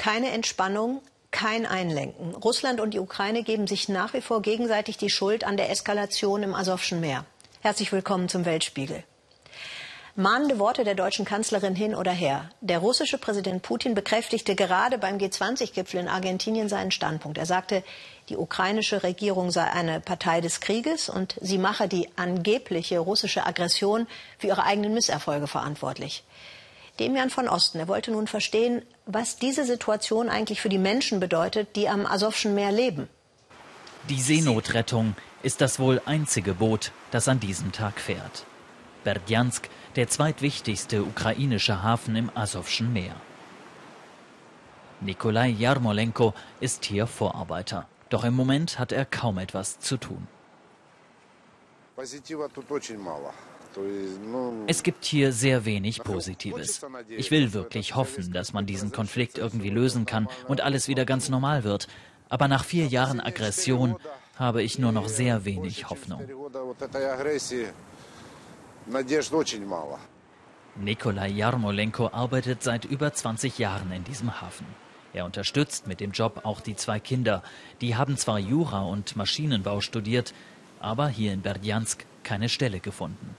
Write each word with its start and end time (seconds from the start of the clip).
Keine 0.00 0.30
Entspannung, 0.30 1.02
kein 1.30 1.66
Einlenken. 1.66 2.34
Russland 2.34 2.80
und 2.80 2.94
die 2.94 2.98
Ukraine 2.98 3.42
geben 3.42 3.66
sich 3.66 3.90
nach 3.90 4.14
wie 4.14 4.22
vor 4.22 4.40
gegenseitig 4.40 4.96
die 4.96 5.10
Schuld 5.10 5.44
an 5.44 5.58
der 5.58 5.68
Eskalation 5.68 6.42
im 6.42 6.54
Asowschen 6.54 7.00
Meer. 7.00 7.26
Herzlich 7.60 7.92
willkommen 7.92 8.30
zum 8.30 8.46
Weltspiegel. 8.46 9.04
Mahnende 10.16 10.58
Worte 10.58 10.84
der 10.84 10.94
deutschen 10.94 11.26
Kanzlerin 11.26 11.74
hin 11.74 11.94
oder 11.94 12.12
her. 12.12 12.48
Der 12.62 12.78
russische 12.78 13.18
Präsident 13.18 13.60
Putin 13.60 13.94
bekräftigte 13.94 14.54
gerade 14.54 14.96
beim 14.96 15.18
G20-Gipfel 15.18 16.00
in 16.00 16.08
Argentinien 16.08 16.70
seinen 16.70 16.92
Standpunkt. 16.92 17.36
Er 17.36 17.44
sagte, 17.44 17.84
die 18.30 18.38
ukrainische 18.38 19.02
Regierung 19.02 19.50
sei 19.50 19.64
eine 19.64 20.00
Partei 20.00 20.40
des 20.40 20.60
Krieges 20.60 21.10
und 21.10 21.36
sie 21.42 21.58
mache 21.58 21.88
die 21.88 22.08
angebliche 22.16 23.00
russische 23.00 23.44
Aggression 23.44 24.06
für 24.38 24.46
ihre 24.46 24.64
eigenen 24.64 24.94
Misserfolge 24.94 25.46
verantwortlich. 25.46 26.24
Demian 27.00 27.30
von 27.30 27.48
Osten, 27.48 27.78
er 27.78 27.88
wollte 27.88 28.10
nun 28.12 28.26
verstehen, 28.26 28.82
was 29.06 29.36
diese 29.36 29.64
Situation 29.64 30.28
eigentlich 30.28 30.60
für 30.60 30.68
die 30.68 30.78
Menschen 30.78 31.18
bedeutet, 31.18 31.74
die 31.74 31.88
am 31.88 32.06
Asowschen 32.06 32.54
Meer 32.54 32.72
leben. 32.72 33.08
Die 34.08 34.20
Seenotrettung 34.20 35.16
ist 35.42 35.60
das 35.62 35.78
wohl 35.78 36.00
einzige 36.04 36.54
Boot, 36.54 36.92
das 37.10 37.26
an 37.26 37.40
diesem 37.40 37.72
Tag 37.72 37.98
fährt. 38.00 38.44
Berdjansk, 39.04 39.68
der 39.96 40.08
zweitwichtigste 40.08 41.02
ukrainische 41.02 41.82
Hafen 41.82 42.16
im 42.16 42.30
Asowschen 42.36 42.92
Meer. 42.92 43.16
Nikolai 45.00 45.48
Jarmolenko 45.48 46.34
ist 46.60 46.84
hier 46.84 47.06
Vorarbeiter. 47.06 47.88
Doch 48.10 48.24
im 48.24 48.34
Moment 48.34 48.78
hat 48.78 48.92
er 48.92 49.06
kaum 49.06 49.38
etwas 49.38 49.80
zu 49.80 49.96
tun. 49.96 50.26
Es 54.66 54.82
gibt 54.82 55.04
hier 55.04 55.32
sehr 55.32 55.64
wenig 55.64 56.02
Positives. 56.02 56.80
Ich 57.08 57.30
will 57.30 57.52
wirklich 57.52 57.94
hoffen, 57.94 58.32
dass 58.32 58.52
man 58.52 58.66
diesen 58.66 58.92
Konflikt 58.92 59.38
irgendwie 59.38 59.70
lösen 59.70 60.06
kann 60.06 60.28
und 60.48 60.60
alles 60.60 60.88
wieder 60.88 61.04
ganz 61.04 61.28
normal 61.28 61.64
wird. 61.64 61.88
Aber 62.28 62.48
nach 62.48 62.64
vier 62.64 62.86
Jahren 62.86 63.20
Aggression 63.20 63.96
habe 64.36 64.62
ich 64.62 64.78
nur 64.78 64.92
noch 64.92 65.08
sehr 65.08 65.44
wenig 65.44 65.90
Hoffnung. 65.90 66.22
Nikolai 70.76 71.28
Jarmolenko 71.28 72.08
arbeitet 72.08 72.62
seit 72.62 72.84
über 72.84 73.12
20 73.12 73.58
Jahren 73.58 73.92
in 73.92 74.04
diesem 74.04 74.40
Hafen. 74.40 74.66
Er 75.12 75.24
unterstützt 75.24 75.86
mit 75.86 76.00
dem 76.00 76.12
Job 76.12 76.40
auch 76.44 76.60
die 76.60 76.76
zwei 76.76 77.00
Kinder. 77.00 77.42
Die 77.80 77.96
haben 77.96 78.16
zwar 78.16 78.38
Jura 78.38 78.82
und 78.82 79.16
Maschinenbau 79.16 79.80
studiert, 79.80 80.32
aber 80.78 81.08
hier 81.08 81.32
in 81.32 81.42
Berdjansk 81.42 82.06
keine 82.22 82.48
Stelle 82.48 82.80
gefunden. 82.80 83.34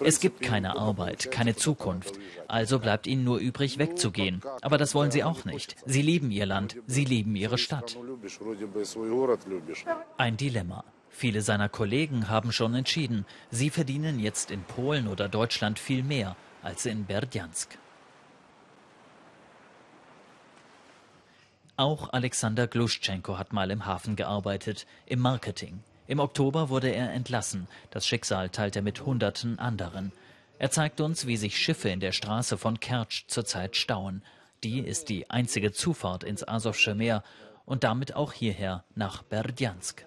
Es 0.00 0.20
gibt 0.20 0.42
keine 0.42 0.76
Arbeit, 0.76 1.30
keine 1.30 1.56
Zukunft. 1.56 2.18
Also 2.48 2.78
bleibt 2.78 3.06
ihnen 3.06 3.24
nur 3.24 3.38
übrig, 3.38 3.78
wegzugehen. 3.78 4.42
Aber 4.60 4.78
das 4.78 4.94
wollen 4.94 5.10
sie 5.10 5.24
auch 5.24 5.44
nicht. 5.44 5.76
Sie 5.86 6.02
lieben 6.02 6.30
ihr 6.30 6.46
Land, 6.46 6.76
sie 6.86 7.04
lieben 7.04 7.36
ihre 7.36 7.58
Stadt. 7.58 7.96
Ein 10.16 10.36
Dilemma. 10.36 10.84
Viele 11.08 11.42
seiner 11.42 11.68
Kollegen 11.68 12.28
haben 12.28 12.50
schon 12.50 12.74
entschieden, 12.74 13.24
sie 13.50 13.70
verdienen 13.70 14.18
jetzt 14.18 14.50
in 14.50 14.64
Polen 14.64 15.06
oder 15.06 15.28
Deutschland 15.28 15.78
viel 15.78 16.02
mehr 16.02 16.36
als 16.62 16.86
in 16.86 17.06
Berdjansk. 17.06 17.78
Auch 21.76 22.12
Alexander 22.12 22.66
Gluschenko 22.66 23.38
hat 23.38 23.52
mal 23.52 23.70
im 23.70 23.86
Hafen 23.86 24.16
gearbeitet, 24.16 24.86
im 25.06 25.20
Marketing. 25.20 25.82
Im 26.06 26.20
Oktober 26.20 26.68
wurde 26.68 26.90
er 26.90 27.12
entlassen. 27.12 27.66
Das 27.90 28.06
Schicksal 28.06 28.50
teilt 28.50 28.76
er 28.76 28.82
mit 28.82 29.04
Hunderten 29.06 29.58
anderen. 29.58 30.12
Er 30.58 30.70
zeigt 30.70 31.00
uns, 31.00 31.26
wie 31.26 31.36
sich 31.36 31.58
Schiffe 31.58 31.88
in 31.88 32.00
der 32.00 32.12
Straße 32.12 32.58
von 32.58 32.78
Kertsch 32.78 33.24
zurzeit 33.26 33.76
stauen. 33.76 34.22
Die 34.62 34.80
ist 34.80 35.08
die 35.08 35.30
einzige 35.30 35.72
Zufahrt 35.72 36.24
ins 36.24 36.46
Asowsche 36.46 36.94
Meer 36.94 37.22
und 37.64 37.84
damit 37.84 38.14
auch 38.14 38.32
hierher 38.32 38.84
nach 38.94 39.22
Berdjansk. 39.22 40.06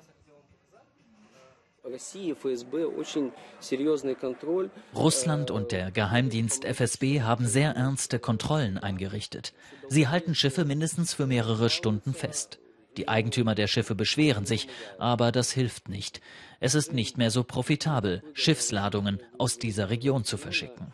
Russland 4.95 5.51
und 5.51 5.71
der 5.71 5.91
Geheimdienst 5.91 6.65
FSB 6.65 7.21
haben 7.21 7.47
sehr 7.47 7.71
ernste 7.75 8.19
Kontrollen 8.19 8.77
eingerichtet. 8.77 9.53
Sie 9.87 10.07
halten 10.07 10.35
Schiffe 10.35 10.65
mindestens 10.65 11.13
für 11.13 11.27
mehrere 11.27 11.69
Stunden 11.69 12.13
fest. 12.13 12.59
Die 12.97 13.07
Eigentümer 13.07 13.55
der 13.55 13.67
Schiffe 13.67 13.95
beschweren 13.95 14.45
sich, 14.45 14.67
aber 14.97 15.31
das 15.31 15.51
hilft 15.51 15.87
nicht. 15.87 16.19
Es 16.59 16.73
ist 16.73 16.93
nicht 16.93 17.17
mehr 17.17 17.29
so 17.29 17.43
profitabel, 17.43 18.23
Schiffsladungen 18.33 19.21
aus 19.37 19.59
dieser 19.59 19.89
Region 19.89 20.23
zu 20.23 20.37
verschicken. 20.37 20.87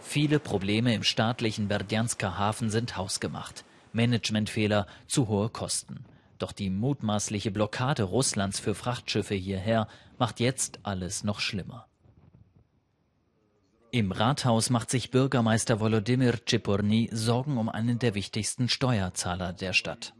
Viele 0.00 0.40
Probleme 0.40 0.94
im 0.94 1.04
staatlichen 1.04 1.68
Berdjansker 1.68 2.38
Hafen 2.38 2.70
sind 2.70 2.96
hausgemacht. 2.96 3.64
Managementfehler, 3.92 4.86
zu 5.06 5.28
hohe 5.28 5.48
Kosten. 5.48 6.04
Doch 6.38 6.52
die 6.52 6.70
mutmaßliche 6.70 7.50
Blockade 7.50 8.02
Russlands 8.04 8.60
für 8.60 8.74
Frachtschiffe 8.74 9.34
hierher 9.34 9.88
macht 10.18 10.40
jetzt 10.40 10.80
alles 10.82 11.24
noch 11.24 11.40
schlimmer. 11.40 11.86
Im 13.90 14.12
Rathaus 14.12 14.70
macht 14.70 14.90
sich 14.90 15.10
Bürgermeister 15.10 15.80
Volodymyr 15.80 16.44
Tschiporny 16.44 17.08
Sorgen 17.12 17.56
um 17.56 17.68
einen 17.68 17.98
der 17.98 18.14
wichtigsten 18.14 18.68
Steuerzahler 18.68 19.52
der 19.52 19.72
Stadt. 19.72 20.12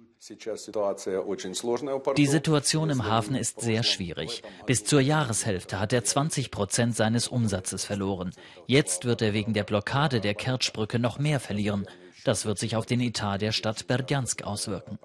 Die 2.17 2.27
Situation 2.27 2.91
im 2.91 3.05
Hafen 3.07 3.37
ist 3.37 3.61
sehr 3.61 3.83
schwierig. 3.85 4.43
Bis 4.67 4.85
zur 4.85 5.01
Jahreshälfte 5.01 5.79
hat 5.79 5.93
er 5.93 6.03
20 6.03 6.51
Prozent 6.51 6.97
seines 6.97 7.29
Umsatzes 7.29 7.85
verloren. 7.85 8.33
Jetzt 8.67 9.05
wird 9.05 9.23
er 9.23 9.33
wegen 9.33 9.53
der 9.53 9.63
Blockade 9.65 10.21
der 10.21 10.35
Kertschbrücke 10.35 10.99
noch 10.99 11.19
mehr 11.19 11.39
verlieren. 11.39 11.87
Das 12.25 12.47
wird 12.47 12.59
sich 12.59 12.75
auf 12.75 12.85
den 12.85 13.01
Etat 13.01 13.39
der 13.39 13.53
Stadt 13.53 13.87
Berdjansk 13.87 14.43
auswirken. 14.43 14.99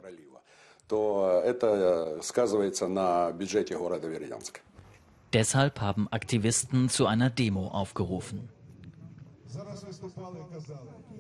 Deshalb 5.34 5.82
haben 5.82 6.08
Aktivisten 6.12 6.90
zu 6.90 7.06
einer 7.06 7.30
Demo 7.30 7.68
aufgerufen. 7.68 8.50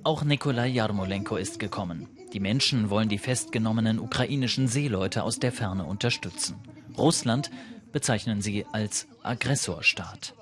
Auch 0.03 0.23
Nikolai 0.23 0.67
Jarmolenko 0.67 1.35
ist 1.37 1.59
gekommen. 1.59 2.07
Die 2.33 2.39
Menschen 2.39 2.89
wollen 2.89 3.09
die 3.09 3.17
festgenommenen 3.17 3.99
ukrainischen 3.99 4.67
Seeleute 4.67 5.23
aus 5.23 5.39
der 5.39 5.51
Ferne 5.51 5.85
unterstützen. 5.85 6.55
Russland 6.97 7.51
bezeichnen 7.91 8.41
sie 8.41 8.65
als 8.71 9.07
Aggressorstaat. 9.21 10.33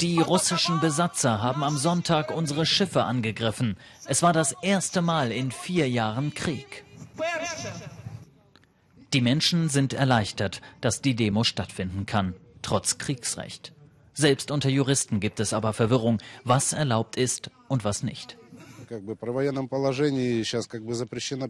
Die 0.00 0.20
russischen 0.20 0.80
Besatzer 0.80 1.42
haben 1.42 1.62
am 1.62 1.76
Sonntag 1.76 2.30
unsere 2.30 2.66
Schiffe 2.66 3.04
angegriffen. 3.04 3.76
Es 4.06 4.22
war 4.22 4.32
das 4.32 4.54
erste 4.62 5.02
Mal 5.02 5.32
in 5.32 5.50
vier 5.50 5.88
Jahren 5.88 6.34
Krieg. 6.34 6.84
Die 9.12 9.20
Menschen 9.20 9.68
sind 9.68 9.94
erleichtert, 9.94 10.60
dass 10.80 11.00
die 11.00 11.16
Demo 11.16 11.44
stattfinden 11.44 12.04
kann, 12.04 12.34
trotz 12.68 12.98
Kriegsrecht. 12.98 13.72
Selbst 14.12 14.50
unter 14.50 14.68
Juristen 14.68 15.20
gibt 15.20 15.40
es 15.40 15.54
aber 15.54 15.72
Verwirrung, 15.72 16.18
was 16.44 16.74
erlaubt 16.74 17.16
ist 17.16 17.50
und 17.66 17.82
was 17.82 18.02
nicht. 18.02 18.36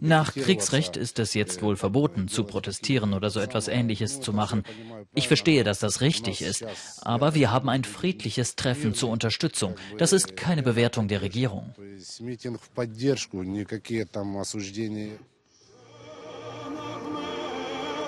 Nach 0.01 0.33
Kriegsrecht 0.33 0.97
ist 0.97 1.19
es 1.19 1.33
jetzt 1.33 1.61
wohl 1.61 1.75
verboten, 1.75 2.27
zu 2.29 2.43
protestieren 2.45 3.13
oder 3.13 3.29
so 3.29 3.41
etwas 3.41 3.67
Ähnliches 3.67 4.21
zu 4.21 4.31
machen. 4.31 4.63
Ich 5.13 5.27
verstehe, 5.27 5.65
dass 5.65 5.79
das 5.79 5.99
richtig 5.99 6.41
ist, 6.41 6.65
aber 7.01 7.35
wir 7.35 7.51
haben 7.51 7.67
ein 7.67 7.83
friedliches 7.83 8.55
Treffen 8.55 8.93
zur 8.93 9.09
Unterstützung. 9.09 9.75
Das 9.97 10.13
ist 10.13 10.37
keine 10.37 10.63
Bewertung 10.63 11.09
der 11.09 11.21
Regierung. 11.21 11.73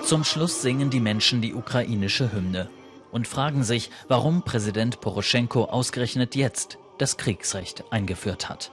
Zum 0.04 0.24
Schluss 0.24 0.62
singen 0.62 0.90
die 0.90 1.00
Menschen 1.00 1.42
die 1.42 1.54
ukrainische 1.54 2.32
Hymne 2.32 2.70
und 3.12 3.28
fragen 3.28 3.62
sich, 3.62 3.90
warum 4.08 4.42
Präsident 4.42 5.00
Poroschenko 5.00 5.66
ausgerechnet 5.66 6.34
jetzt 6.34 6.78
das 6.98 7.16
Kriegsrecht 7.16 7.84
eingeführt 7.90 8.48
hat. 8.48 8.72